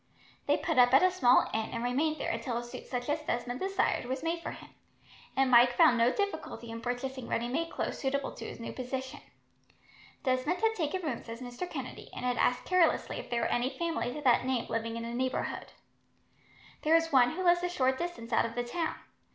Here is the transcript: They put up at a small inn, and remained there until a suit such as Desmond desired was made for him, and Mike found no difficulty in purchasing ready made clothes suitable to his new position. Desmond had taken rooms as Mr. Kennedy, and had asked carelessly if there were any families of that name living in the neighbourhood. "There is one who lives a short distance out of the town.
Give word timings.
They 0.47 0.57
put 0.57 0.79
up 0.79 0.95
at 0.95 1.03
a 1.03 1.11
small 1.11 1.41
inn, 1.53 1.69
and 1.71 1.83
remained 1.83 2.17
there 2.19 2.31
until 2.31 2.57
a 2.57 2.63
suit 2.63 2.87
such 2.87 3.07
as 3.07 3.21
Desmond 3.21 3.59
desired 3.59 4.07
was 4.07 4.23
made 4.23 4.41
for 4.41 4.49
him, 4.49 4.71
and 5.37 5.51
Mike 5.51 5.73
found 5.77 5.95
no 5.99 6.11
difficulty 6.11 6.71
in 6.71 6.81
purchasing 6.81 7.27
ready 7.27 7.47
made 7.47 7.69
clothes 7.69 7.99
suitable 7.99 8.31
to 8.33 8.45
his 8.45 8.59
new 8.59 8.73
position. 8.73 9.19
Desmond 10.23 10.59
had 10.59 10.73
taken 10.73 11.03
rooms 11.03 11.29
as 11.29 11.39
Mr. 11.39 11.69
Kennedy, 11.69 12.09
and 12.15 12.25
had 12.25 12.37
asked 12.37 12.65
carelessly 12.65 13.17
if 13.19 13.29
there 13.29 13.41
were 13.41 13.47
any 13.49 13.69
families 13.77 14.15
of 14.15 14.23
that 14.23 14.43
name 14.43 14.65
living 14.69 14.97
in 14.97 15.03
the 15.03 15.09
neighbourhood. 15.09 15.67
"There 16.81 16.95
is 16.95 17.11
one 17.13 17.33
who 17.35 17.43
lives 17.43 17.61
a 17.61 17.69
short 17.69 17.99
distance 17.99 18.33
out 18.33 18.45
of 18.45 18.55
the 18.55 18.63
town. 18.63 18.95